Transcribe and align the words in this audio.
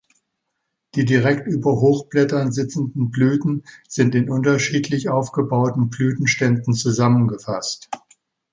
Die 0.95 1.05
direkt 1.05 1.45
über 1.45 1.73
Hochblättern 1.79 2.51
sitzenden 2.51 3.11
Blüten 3.11 3.63
sind 3.87 4.15
in 4.15 4.31
unterschiedlich 4.31 5.09
aufgebauten 5.09 5.91
Blütenständen 5.91 6.73
zusammengefasst. 6.73 7.87